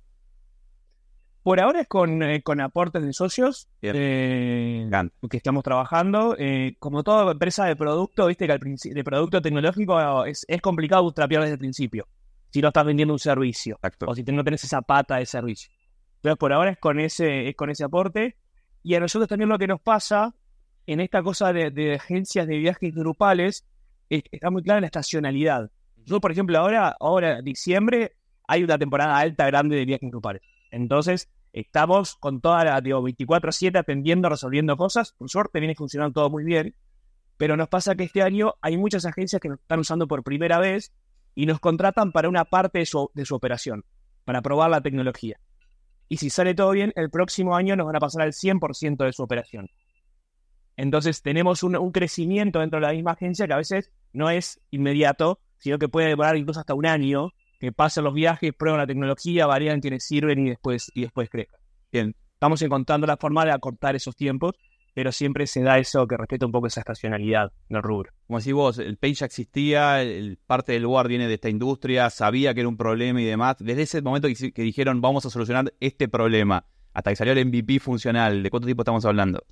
Por 1.41 1.59
ahora 1.59 1.81
es 1.81 1.87
con, 1.87 2.21
eh, 2.21 2.43
con 2.43 2.61
aportes 2.61 3.01
de 3.01 3.13
socios 3.13 3.67
eh, 3.81 4.87
que 5.29 5.37
estamos 5.37 5.63
trabajando. 5.63 6.35
como 6.77 7.01
toda 7.01 7.31
empresa 7.31 7.65
de 7.65 7.75
producto, 7.75 8.27
viste 8.27 8.45
que 8.45 8.53
al 8.53 8.59
de 8.59 9.03
producto 9.03 9.41
tecnológico 9.41 10.25
es, 10.25 10.45
es 10.47 10.61
complicado 10.61 11.11
trapear 11.11 11.41
desde 11.41 11.53
el 11.53 11.59
principio. 11.59 12.07
Si 12.51 12.61
no 12.61 12.67
estás 12.67 12.85
vendiendo 12.85 13.13
un 13.13 13.19
servicio. 13.19 13.75
Exacto. 13.75 14.07
O 14.07 14.13
si 14.15 14.21
no 14.23 14.43
tenés 14.43 14.63
esa 14.63 14.81
pata 14.81 15.15
de 15.15 15.25
servicio. 15.25 15.71
Entonces, 16.19 16.37
por 16.37 16.51
ahora 16.51 16.71
es 16.71 16.77
con 16.77 16.99
ese, 16.99 17.47
es 17.47 17.55
con 17.55 17.69
ese 17.69 17.85
aporte. 17.85 18.35
Y 18.83 18.95
a 18.95 18.99
nosotros 18.99 19.29
también 19.29 19.49
lo 19.49 19.57
que 19.57 19.67
nos 19.67 19.79
pasa 19.79 20.35
en 20.85 20.99
esta 20.99 21.23
cosa 21.23 21.53
de, 21.53 21.93
agencias 21.95 22.45
de 22.45 22.57
viajes 22.57 22.93
grupales 22.93 23.65
está 24.09 24.49
muy 24.49 24.63
clara 24.63 24.81
la 24.81 24.87
estacionalidad. 24.87 25.71
Yo, 25.97 26.19
por 26.19 26.31
ejemplo, 26.31 26.57
ahora, 26.57 26.95
ahora, 26.99 27.41
diciembre, 27.41 28.17
hay 28.47 28.63
una 28.63 28.77
temporada 28.77 29.17
alta 29.17 29.45
grande 29.45 29.77
de 29.77 29.85
viajes 29.85 30.09
grupales. 30.09 30.41
Entonces, 30.71 31.29
estamos 31.53 32.15
con 32.15 32.41
toda 32.41 32.65
la, 32.65 32.81
digo, 32.81 33.01
24-7 33.01 33.77
atendiendo, 33.79 34.27
resolviendo 34.27 34.75
cosas. 34.75 35.13
Por 35.13 35.29
suerte, 35.29 35.59
viene 35.59 35.75
funcionando 35.75 36.13
todo 36.13 36.29
muy 36.29 36.43
bien. 36.43 36.75
Pero 37.37 37.55
nos 37.55 37.69
pasa 37.69 37.95
que 37.95 38.03
este 38.03 38.23
año 38.23 38.55
hay 38.59 38.75
muchas 38.75 39.05
agencias 39.05 39.41
que 39.41 39.47
nos 39.47 39.59
están 39.59 39.79
usando 39.79 40.07
por 40.07 40.23
primera 40.23 40.59
vez 40.59 40.91
y 41.35 41.45
nos 41.45 41.61
contratan 41.61 42.11
para 42.11 42.27
una 42.27 42.43
parte 42.43 42.79
de 42.79 42.85
su 43.25 43.35
operación, 43.35 43.85
para 44.25 44.41
probar 44.41 44.69
la 44.69 44.81
tecnología. 44.81 45.39
Y 46.09 46.17
si 46.17 46.29
sale 46.29 46.55
todo 46.55 46.71
bien, 46.71 46.91
el 46.95 47.09
próximo 47.09 47.55
año 47.55 47.75
nos 47.75 47.85
van 47.85 47.95
a 47.95 47.99
pasar 47.99 48.23
al 48.23 48.33
100% 48.33 49.05
de 49.05 49.13
su 49.13 49.23
operación. 49.23 49.69
Entonces 50.75 51.21
tenemos 51.21 51.61
un, 51.61 51.75
un, 51.75 51.91
crecimiento 51.91 52.59
dentro 52.59 52.79
de 52.79 52.87
la 52.87 52.93
misma 52.93 53.11
agencia 53.11 53.45
que 53.45 53.53
a 53.53 53.57
veces 53.57 53.91
no 54.11 54.29
es 54.29 54.59
inmediato, 54.71 55.39
sino 55.59 55.77
que 55.77 55.87
puede 55.87 56.07
demorar 56.07 56.35
incluso 56.35 56.59
hasta 56.59 56.73
un 56.73 56.85
año, 56.85 57.31
que 57.59 57.71
pasen 57.71 58.05
los 58.05 58.13
viajes, 58.13 58.53
prueban 58.57 58.79
la 58.79 58.87
tecnología, 58.87 59.45
varían 59.45 59.81
quienes 59.81 60.05
sirven 60.05 60.39
y 60.39 60.49
después, 60.49 60.89
y 60.95 61.01
después 61.01 61.29
crezcan. 61.29 61.59
Bien, 61.91 62.15
estamos 62.33 62.61
encontrando 62.61 63.05
la 63.05 63.17
forma 63.17 63.45
de 63.45 63.51
acortar 63.51 63.95
esos 63.95 64.15
tiempos, 64.15 64.55
pero 64.93 65.11
siempre 65.11 65.47
se 65.47 65.61
da 65.61 65.77
eso 65.77 66.07
que 66.07 66.17
respeta 66.17 66.45
un 66.45 66.51
poco 66.51 66.67
esa 66.67 66.81
estacionalidad 66.81 67.51
del 67.69 67.81
rubro. 67.81 68.11
Como 68.27 68.39
decís 68.39 68.53
vos, 68.53 68.79
el 68.79 68.97
Page 68.97 69.13
ya 69.13 69.25
existía, 69.25 70.01
el, 70.01 70.37
parte 70.45 70.73
del 70.73 70.83
lugar 70.83 71.07
viene 71.07 71.27
de 71.27 71.35
esta 71.35 71.49
industria, 71.49 72.09
sabía 72.09 72.53
que 72.53 72.61
era 72.61 72.69
un 72.69 72.77
problema 72.77 73.21
y 73.21 73.25
demás. 73.25 73.57
Desde 73.59 73.83
ese 73.83 74.01
momento 74.01 74.27
que, 74.27 74.51
que 74.51 74.61
dijeron 74.61 75.01
vamos 75.01 75.25
a 75.25 75.29
solucionar 75.29 75.73
este 75.79 76.07
problema, 76.07 76.65
hasta 76.93 77.11
que 77.11 77.15
salió 77.15 77.33
el 77.33 77.45
MVP 77.45 77.79
funcional, 77.79 78.43
¿de 78.43 78.49
cuánto 78.49 78.65
tiempo 78.65 78.83
estamos 78.83 79.05
hablando? 79.05 79.43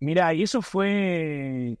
Mira, 0.00 0.34
y 0.34 0.42
eso 0.42 0.60
fue, 0.60 1.78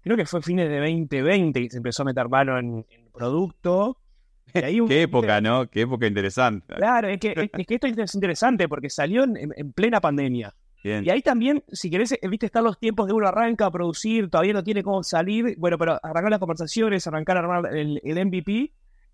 creo 0.00 0.16
que 0.16 0.26
fue 0.26 0.42
fines 0.42 0.68
de 0.68 0.78
2020 0.78 1.62
que 1.62 1.70
se 1.70 1.76
empezó 1.76 2.02
a 2.02 2.06
meter 2.06 2.28
mano 2.28 2.58
en, 2.58 2.86
en 2.88 3.10
producto. 3.12 3.98
Qué 4.52 5.02
época, 5.02 5.40
¿no? 5.40 5.68
Qué 5.68 5.82
época 5.82 6.06
interesante. 6.06 6.74
Claro, 6.74 7.08
es 7.08 7.18
que, 7.18 7.50
es 7.52 7.66
que 7.66 7.74
esto 7.74 7.86
es 7.86 8.14
interesante 8.14 8.68
porque 8.68 8.88
salió 8.88 9.24
en, 9.24 9.52
en 9.56 9.72
plena 9.72 10.00
pandemia. 10.00 10.54
Bien. 10.84 11.02
Y 11.02 11.08
ahí 11.08 11.22
también, 11.22 11.64
si 11.72 11.90
querés, 11.90 12.12
eh, 12.12 12.20
viste, 12.28 12.44
están 12.44 12.62
los 12.62 12.78
tiempos 12.78 13.06
de 13.06 13.14
uno 13.14 13.26
arranca 13.26 13.64
a 13.64 13.70
producir, 13.70 14.28
todavía 14.28 14.52
no 14.52 14.62
tiene 14.62 14.82
cómo 14.82 15.02
salir. 15.02 15.56
Bueno, 15.56 15.78
pero 15.78 15.98
arrancar 16.02 16.30
las 16.30 16.38
conversaciones, 16.38 17.06
arrancar 17.06 17.38
a 17.38 17.40
armar 17.40 17.74
el, 17.74 18.02
el 18.04 18.26
MVP 18.26 18.70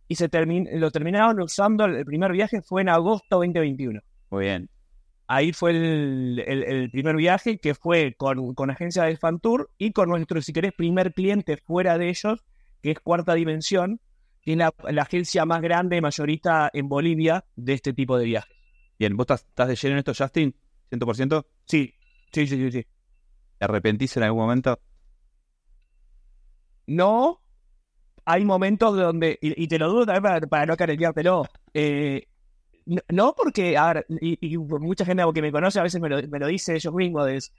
y 0.09 0.15
se 0.17 0.29
termin, 0.29 0.69
lo 0.81 0.91
terminaron 0.91 1.41
usando. 1.41 1.85
El 1.85 2.05
primer 2.05 2.33
viaje 2.33 2.61
fue 2.61 2.83
en 2.83 2.89
agosto 2.89 3.37
2021. 3.37 4.01
Muy 4.31 4.45
bien. 4.47 4.69
Ahí 5.29 5.53
fue 5.53 5.71
el, 5.71 6.43
el, 6.45 6.65
el 6.65 6.91
primer 6.91 7.15
viaje 7.15 7.59
que 7.59 7.77
fue 7.77 8.17
con, 8.19 8.53
con 8.55 8.69
agencia 8.73 9.05
de 9.05 9.17
Fantour 9.17 9.71
y 9.79 9.93
con 9.93 10.09
nuestro, 10.09 10.43
si 10.43 10.53
querés, 10.53 10.73
primer 10.73 11.15
cliente 11.15 11.57
fuera 11.57 11.97
de 11.99 12.09
ellos, 12.09 12.43
que 12.83 12.91
es 12.91 12.99
Cuarta 12.99 13.35
Dimensión, 13.35 14.01
que 14.43 14.53
es 14.53 14.59
la, 14.59 14.75
la, 14.91 15.03
agencia 15.03 15.45
más 15.45 15.63
grande, 15.63 16.01
mayorista 16.01 16.69
en 16.73 16.89
Bolivia 16.89 17.45
de 17.55 17.75
este 17.75 17.93
tipo 17.93 18.19
de 18.19 18.25
viajes. 18.25 18.57
Bien, 18.99 19.17
¿vos 19.17 19.29
estás 19.31 19.69
de 19.69 19.77
lleno 19.77 19.93
en 19.93 19.99
esto, 19.99 20.13
Justin? 20.19 20.53
¿100%? 20.91 21.47
Sí, 21.67 21.95
sí, 22.33 22.47
sí, 22.47 22.57
sí. 22.57 22.73
sí. 22.73 22.87
¿Te 23.59 23.65
arrepentís 23.65 24.17
en 24.17 24.23
algún 24.25 24.43
momento? 24.43 24.81
No. 26.87 27.41
Hay 28.25 28.45
momentos 28.45 28.97
donde, 28.97 29.39
y, 29.41 29.67
te 29.67 29.79
lo 29.79 29.89
dudo 29.89 30.07
también 30.07 30.23
para, 30.23 30.47
para 30.47 30.67
no 30.67 30.77
careteártelo, 30.77 31.47
eh, 31.75 32.27
no, 33.09 33.35
porque, 33.37 33.77
a 33.77 33.93
ver, 33.93 34.07
y, 34.09 34.55
y, 34.55 34.59
mucha 34.59 35.05
gente 35.05 35.23
que 35.35 35.43
me 35.43 35.53
conoce 35.53 35.79
a 35.79 35.83
veces 35.83 36.01
me 36.01 36.09
lo, 36.09 36.47
dice 36.47 36.75
ellos 36.75 36.95
mismos, 36.95 37.29
es, 37.29 37.53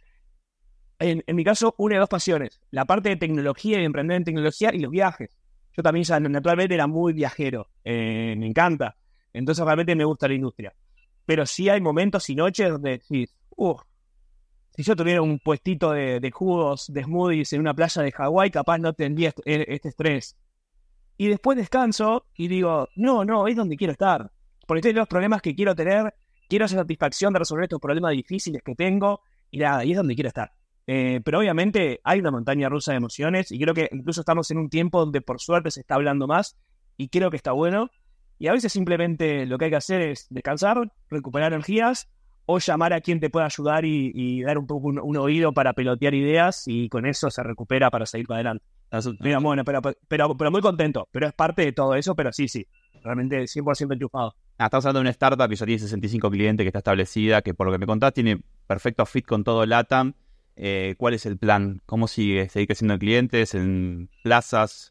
en, 0.99 1.23
mi 1.35 1.43
caso, 1.43 1.73
una 1.77 1.95
de 1.95 1.99
dos 1.99 2.09
pasiones, 2.09 2.61
la 2.69 2.85
parte 2.85 3.09
de 3.09 3.15
tecnología 3.15 3.81
y 3.81 3.85
emprender 3.85 4.17
en 4.17 4.23
tecnología 4.23 4.71
y 4.73 4.79
los 4.79 4.91
viajes. 4.91 5.29
Yo 5.75 5.83
también 5.83 6.05
naturalmente 6.29 6.75
era 6.75 6.87
muy 6.87 7.13
viajero, 7.13 7.69
eh, 7.83 8.35
me 8.37 8.47
encanta, 8.47 8.97
entonces 9.33 9.63
realmente 9.63 9.95
me 9.95 10.03
gusta 10.03 10.27
la 10.27 10.33
industria. 10.33 10.73
Pero 11.25 11.45
sí 11.45 11.69
hay 11.69 11.81
momentos 11.81 12.29
y 12.29 12.35
noches 12.35 12.69
donde 12.69 12.91
decís, 12.91 13.33
uh, 13.55 13.77
si 14.75 14.83
yo 14.83 14.95
tuviera 14.95 15.21
un 15.21 15.39
puestito 15.39 15.91
de, 15.91 16.19
de, 16.19 16.31
jugos, 16.31 16.91
de 16.91 17.03
smoothies 17.03 17.53
en 17.53 17.61
una 17.61 17.73
playa 17.73 18.01
de 18.01 18.11
Hawái, 18.11 18.51
capaz 18.51 18.77
no 18.77 18.93
tendría 18.93 19.29
este, 19.29 19.73
este 19.73 19.89
estrés. 19.89 20.37
Y 21.17 21.27
después 21.27 21.57
descanso 21.57 22.25
y 22.35 22.47
digo, 22.47 22.89
no, 22.95 23.23
no, 23.25 23.47
es 23.47 23.55
donde 23.55 23.77
quiero 23.77 23.91
estar 23.91 24.31
porque 24.71 24.83
tengo 24.83 24.99
los 24.99 25.07
problemas 25.09 25.41
que 25.41 25.53
quiero 25.53 25.75
tener, 25.75 26.13
quiero 26.47 26.63
esa 26.63 26.77
satisfacción 26.77 27.33
de 27.33 27.39
resolver 27.39 27.65
estos 27.65 27.81
problemas 27.81 28.13
difíciles 28.13 28.61
que 28.63 28.73
tengo, 28.73 29.19
y 29.49 29.57
nada, 29.57 29.83
y 29.83 29.91
es 29.91 29.97
donde 29.97 30.15
quiero 30.15 30.29
estar. 30.29 30.53
Eh, 30.87 31.19
pero 31.25 31.39
obviamente 31.39 31.99
hay 32.05 32.21
una 32.21 32.31
montaña 32.31 32.69
rusa 32.69 32.93
de 32.93 32.97
emociones, 32.99 33.51
y 33.51 33.59
creo 33.59 33.73
que 33.73 33.89
incluso 33.91 34.21
estamos 34.21 34.49
en 34.49 34.59
un 34.59 34.69
tiempo 34.69 35.01
donde 35.01 35.19
por 35.19 35.41
suerte 35.41 35.71
se 35.71 35.81
está 35.81 35.95
hablando 35.95 36.25
más, 36.25 36.57
y 36.95 37.09
creo 37.09 37.29
que 37.29 37.35
está 37.35 37.51
bueno. 37.51 37.89
Y 38.41 38.47
a 38.47 38.53
veces 38.53 38.73
simplemente 38.73 39.45
lo 39.45 39.59
que 39.59 39.65
hay 39.65 39.71
que 39.71 39.77
hacer 39.77 40.01
es 40.01 40.25
descansar, 40.31 40.91
recuperar 41.11 41.53
energías, 41.53 42.09
o 42.47 42.57
llamar 42.57 42.91
a 42.91 42.99
quien 42.99 43.19
te 43.19 43.29
pueda 43.29 43.45
ayudar 43.45 43.85
y, 43.85 44.11
y 44.15 44.41
dar 44.41 44.57
un 44.57 44.65
poco 44.65 44.87
un, 44.87 44.99
un, 44.99 45.15
oído 45.17 45.53
para 45.53 45.73
pelotear 45.73 46.15
ideas, 46.15 46.63
y 46.65 46.89
con 46.89 47.05
eso 47.05 47.29
se 47.29 47.43
recupera 47.43 47.91
para 47.91 48.07
seguir 48.07 48.25
para 48.25 48.37
adelante. 48.39 48.65
Mira, 49.19 49.37
bueno, 49.37 49.63
pero, 49.63 49.79
pero, 50.07 50.35
pero 50.35 50.49
muy 50.49 50.61
contento, 50.61 51.07
pero 51.11 51.27
es 51.27 51.33
parte 51.33 51.63
de 51.63 51.71
todo 51.71 51.93
eso, 51.93 52.15
pero 52.15 52.33
sí, 52.33 52.47
sí, 52.47 52.65
realmente 53.03 53.43
100% 53.43 53.93
enchufado. 53.93 54.33
Ah, 54.57 54.65
estamos 54.65 54.85
hablando 54.87 55.01
de 55.01 55.03
una 55.03 55.11
startup 55.11 55.47
que 55.47 55.55
ya 55.55 55.65
tiene 55.67 55.79
65 55.79 56.31
clientes, 56.31 56.63
que 56.63 56.69
está 56.69 56.79
establecida, 56.79 57.43
que 57.43 57.53
por 57.53 57.67
lo 57.67 57.71
que 57.71 57.77
me 57.77 57.85
contás 57.85 58.11
tiene 58.11 58.41
perfecto 58.65 59.05
fit 59.05 59.27
con 59.27 59.43
todo 59.43 59.67
LATAM. 59.67 60.13
Eh, 60.55 60.95
¿Cuál 60.97 61.13
es 61.13 61.27
el 61.27 61.37
plan? 61.37 61.79
¿Cómo 61.85 62.07
sigue? 62.07 62.49
¿Seguir 62.49 62.69
creciendo 62.69 62.95
en 62.95 62.99
clientes, 62.99 63.53
en 63.53 64.09
plazas? 64.23 64.90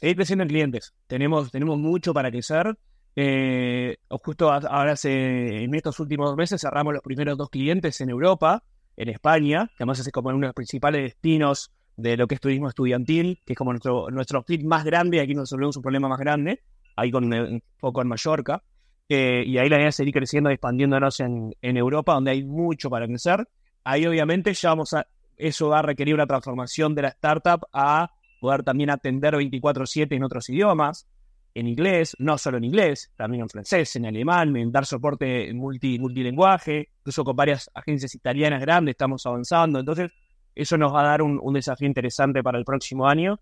Seguir 0.00 0.16
creciendo 0.16 0.42
en 0.44 0.48
clientes. 0.48 0.94
Tenemos, 1.06 1.50
tenemos 1.50 1.78
mucho 1.78 2.14
para 2.14 2.30
crecer. 2.30 2.76
Eh, 3.16 3.96
justo 4.08 4.52
ahora 4.52 4.94
en 5.02 5.74
estos 5.74 5.98
últimos 5.98 6.36
meses 6.36 6.60
cerramos 6.60 6.94
los 6.94 7.02
primeros 7.02 7.36
dos 7.36 7.50
clientes 7.50 8.00
en 8.00 8.10
Europa, 8.10 8.62
en 8.96 9.08
España, 9.08 9.66
que 9.76 9.82
además 9.82 9.98
es 9.98 10.12
como 10.12 10.28
uno 10.28 10.38
de 10.38 10.46
los 10.46 10.54
principales 10.54 11.02
destinos 11.02 11.72
de 11.96 12.16
lo 12.16 12.28
que 12.28 12.36
es 12.36 12.40
turismo 12.40 12.68
estudiantil, 12.68 13.40
que 13.44 13.54
es 13.54 13.56
como 13.56 13.72
nuestro, 13.72 14.08
nuestro 14.10 14.44
fit 14.44 14.62
más 14.62 14.84
grande, 14.84 15.20
aquí 15.20 15.34
nos 15.34 15.50
resolvemos 15.50 15.76
un 15.76 15.82
problema 15.82 16.08
más 16.08 16.20
grande 16.20 16.62
ahí 16.94 17.10
con 17.10 17.32
un 17.32 17.62
foco 17.78 18.02
en 18.02 18.08
Mallorca. 18.08 18.62
Eh, 19.08 19.42
y 19.46 19.56
ahí 19.58 19.68
la 19.68 19.78
idea 19.78 19.88
es 19.88 19.96
seguir 19.96 20.12
creciendo 20.12 20.50
expandiéndonos 20.50 21.20
en, 21.20 21.54
en, 21.62 21.76
Europa, 21.76 22.14
donde 22.14 22.32
hay 22.32 22.44
mucho 22.44 22.90
para 22.90 23.06
crecer. 23.06 23.48
Ahí 23.84 24.06
obviamente 24.06 24.52
ya 24.52 24.70
vamos 24.70 24.92
a, 24.92 25.06
eso 25.36 25.68
va 25.68 25.78
a 25.78 25.82
requerir 25.82 26.14
una 26.14 26.26
transformación 26.26 26.94
de 26.94 27.02
la 27.02 27.08
startup 27.08 27.66
a 27.72 28.10
poder 28.38 28.62
también 28.62 28.90
atender 28.90 29.34
24/7 29.34 30.16
en 30.16 30.24
otros 30.24 30.48
idiomas, 30.48 31.06
en 31.54 31.66
inglés, 31.66 32.14
no 32.18 32.38
solo 32.38 32.58
en 32.58 32.64
inglés, 32.64 33.10
también 33.16 33.42
en 33.42 33.48
francés, 33.48 33.96
en 33.96 34.06
alemán, 34.06 34.56
en 34.56 34.70
dar 34.70 34.86
soporte 34.86 35.52
multi, 35.54 35.98
multilinguaje, 35.98 36.90
incluso 37.00 37.24
con 37.24 37.34
varias 37.34 37.70
agencias 37.74 38.14
italianas 38.14 38.60
grandes 38.60 38.92
estamos 38.92 39.26
avanzando. 39.26 39.80
Entonces, 39.80 40.10
eso 40.54 40.76
nos 40.76 40.94
va 40.94 41.00
a 41.00 41.08
dar 41.08 41.22
un, 41.22 41.40
un 41.42 41.54
desafío 41.54 41.88
interesante 41.88 42.42
para 42.42 42.58
el 42.58 42.64
próximo 42.64 43.08
año. 43.08 43.38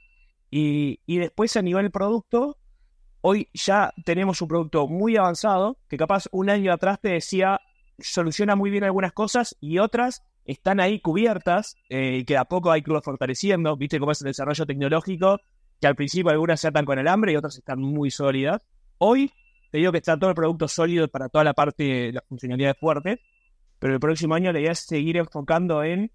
Y, 0.51 1.01
y 1.07 1.19
después 1.19 1.57
a 1.57 1.63
nivel 1.63 1.91
producto, 1.91 2.57
hoy 3.21 3.49
ya 3.53 3.93
tenemos 4.05 4.41
un 4.41 4.49
producto 4.49 4.87
muy 4.87 5.17
avanzado 5.17 5.79
que 5.89 5.97
capaz 5.97 6.27
un 6.31 6.49
año 6.49 6.73
atrás 6.73 7.01
te 7.01 7.11
decía 7.11 7.61
soluciona 7.99 8.57
muy 8.57 8.71
bien 8.71 8.85
algunas 8.85 9.13
cosas 9.13 9.57
y 9.61 9.79
otras 9.79 10.23
están 10.47 10.81
ahí 10.81 11.01
cubiertas 11.01 11.77
eh, 11.89 12.19
y 12.21 12.25
que 12.25 12.37
a 12.37 12.45
poco 12.45 12.71
hay 12.71 12.83
que 12.83 13.01
fortaleciendo. 13.03 13.77
Viste 13.77 13.99
cómo 13.99 14.13
es 14.13 14.21
el 14.23 14.29
desarrollo 14.29 14.65
tecnológico, 14.65 15.41
que 15.81 15.87
al 15.87 15.97
principio 15.97 16.31
algunas 16.31 16.61
se 16.61 16.69
atan 16.69 16.85
con 16.85 16.99
el 16.99 17.09
hambre 17.09 17.33
y 17.33 17.37
otras 17.37 17.57
están 17.59 17.81
muy 17.81 18.11
sólidas. 18.11 18.63
Hoy 18.99 19.33
te 19.71 19.79
digo 19.79 19.93
que 19.93 19.99
está 19.99 20.19
todo 20.19 20.31
el 20.31 20.37
producto 20.37 20.69
sólido 20.69 21.09
para 21.09 21.29
toda 21.29 21.45
la 21.45 21.53
parte 21.53 21.85
de 21.85 22.13
las 22.13 22.25
funcionalidades 22.29 22.79
fuertes, 22.79 23.19
pero 23.79 23.95
el 23.95 24.01
próximo 24.01 24.35
año 24.35 24.53
la 24.53 24.61
idea 24.61 24.73
es 24.73 24.81
seguir 24.81 25.17
enfocando 25.17 25.83
en 25.83 26.11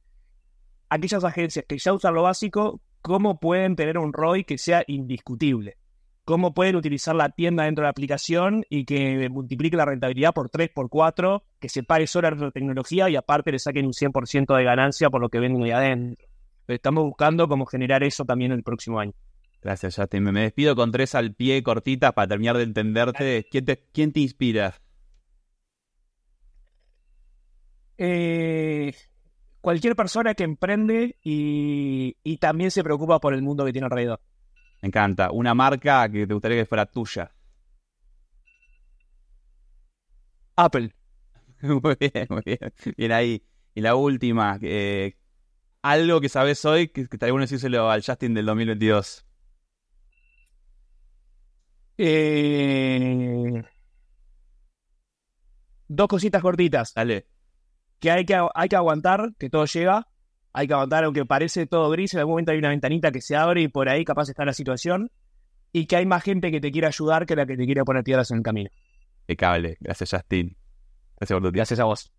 aquellas 0.89 1.23
agencias 1.23 1.65
que 1.67 1.77
ya 1.77 1.93
usan 1.93 2.13
lo 2.13 2.23
básico, 2.23 2.81
cómo 3.01 3.39
pueden 3.39 3.75
tener 3.75 3.97
un 3.97 4.13
ROI 4.13 4.45
que 4.45 4.57
sea 4.57 4.83
indiscutible 4.88 5.77
cómo 6.31 6.53
pueden 6.53 6.77
utilizar 6.77 7.13
la 7.13 7.27
tienda 7.27 7.65
dentro 7.65 7.81
de 7.81 7.88
la 7.88 7.89
aplicación 7.89 8.63
y 8.69 8.85
que 8.85 9.27
multiplique 9.27 9.75
la 9.75 9.83
rentabilidad 9.83 10.33
por 10.33 10.47
3, 10.47 10.69
por 10.69 10.88
4, 10.88 11.43
que 11.59 11.67
se 11.67 11.83
pague 11.83 12.07
sola 12.07 12.31
la 12.31 12.51
tecnología 12.51 13.09
y 13.09 13.17
aparte 13.17 13.51
le 13.51 13.59
saquen 13.59 13.85
un 13.85 13.91
100% 13.91 14.55
de 14.55 14.63
ganancia 14.63 15.09
por 15.09 15.19
lo 15.19 15.27
que 15.27 15.41
venden 15.41 15.63
ahí 15.63 15.71
adentro. 15.71 16.25
Estamos 16.69 17.03
buscando 17.03 17.50
cómo 17.50 17.65
generar 17.65 18.01
eso 18.03 18.23
también 18.23 18.53
el 18.53 18.63
próximo 18.63 19.01
año. 19.01 19.11
Gracias, 19.61 19.97
Justin. 19.97 20.23
Me 20.23 20.43
despido 20.43 20.73
con 20.73 20.93
tres 20.93 21.15
al 21.15 21.33
pie 21.33 21.61
cortitas 21.63 22.13
para 22.13 22.29
terminar 22.29 22.55
de 22.55 22.63
entenderte. 22.63 23.45
¿Quién 23.51 23.65
te, 23.65 23.83
quién 23.91 24.13
te 24.13 24.21
inspira? 24.21 24.75
Eh, 27.97 28.93
cualquier 29.59 29.97
persona 29.97 30.33
que 30.33 30.45
emprende 30.45 31.17
y, 31.21 32.15
y 32.23 32.38
también 32.38 32.71
se 32.71 32.85
preocupa 32.85 33.19
por 33.19 33.33
el 33.33 33.41
mundo 33.41 33.65
que 33.65 33.73
tiene 33.73 33.88
alrededor. 33.88 34.21
Me 34.81 34.88
encanta. 34.88 35.31
Una 35.31 35.53
marca 35.53 36.09
que 36.09 36.25
te 36.27 36.33
gustaría 36.33 36.57
que 36.57 36.65
fuera 36.65 36.85
tuya. 36.85 37.31
Apple. 40.55 40.93
muy 41.61 41.95
bien, 42.00 42.27
muy 42.29 42.41
bien. 42.45 42.59
Bien 42.97 43.11
ahí. 43.11 43.43
Y 43.75 43.81
la 43.81 43.95
última. 43.95 44.57
Eh, 44.61 45.17
algo 45.81 46.21
que 46.21 46.29
sabes 46.29 46.63
hoy 46.65 46.88
que, 46.89 47.07
que 47.07 47.15
estaría 47.15 47.33
bueno 47.33 47.43
decírselo 47.43 47.89
al 47.89 48.03
Justin 48.03 48.33
del 48.33 48.45
2022. 48.45 49.25
Eh... 51.97 53.63
Dos 55.88 56.07
cositas 56.07 56.41
cortitas. 56.41 56.93
Dale. 56.93 57.27
Que 58.00 58.11
hay 58.11 58.25
que, 58.25 58.47
hay 58.55 58.69
que 58.69 58.75
aguantar, 58.75 59.33
que 59.38 59.50
todo 59.50 59.65
llega 59.65 60.10
hay 60.53 60.67
que 60.67 60.74
aguantar, 60.74 61.03
aunque 61.03 61.25
parece 61.25 61.65
todo 61.65 61.89
gris, 61.89 62.13
en 62.13 62.20
algún 62.20 62.34
momento 62.34 62.51
hay 62.51 62.58
una 62.58 62.70
ventanita 62.70 63.12
que 63.12 63.22
se 63.22 63.36
abre 63.36 63.62
y 63.62 63.67
por 63.67 63.89
ahí 63.89 64.03
capaz 64.03 64.29
está 64.29 64.46
la 64.46 64.53
situación, 64.53 65.12
y 65.72 65.86
que 65.86 65.96
hay 65.96 66.05
más 66.05 66.24
gente 66.24 66.51
que 66.51 66.60
te 66.60 66.72
quiere 66.72 66.88
ayudar 66.88 67.25
que 67.25 67.36
la 67.36 67.46
que 67.46 67.55
te 67.55 67.65
quiere 67.65 67.84
poner 67.84 68.03
tierras 68.03 68.31
en 68.31 68.38
el 68.38 68.43
camino. 68.43 68.70
Impecable. 69.22 69.77
Gracias, 69.79 70.12
Justin. 70.12 70.55
Gracias 71.17 71.36
por 71.36 71.41
tu 71.41 71.51
tiempo. 71.51 71.58
Gracias 71.58 71.79
a 71.79 71.86
vos. 71.86 72.12